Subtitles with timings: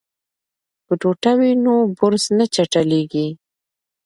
[0.85, 3.27] که ټوټه وي نو برس نه چټلیږي.